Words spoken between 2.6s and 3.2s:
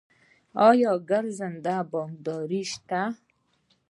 شته؟